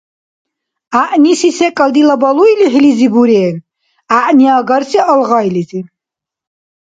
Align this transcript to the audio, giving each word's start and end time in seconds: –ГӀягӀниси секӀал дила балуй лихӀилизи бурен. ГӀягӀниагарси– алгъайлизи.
–ГӀягӀниси 0.93 1.49
секӀал 1.57 1.89
дила 1.95 2.15
балуй 2.21 2.51
лихӀилизи 2.59 3.07
бурен. 3.13 3.55
ГӀягӀниагарси– 4.09 4.99
алгъайлизи. 5.11 5.79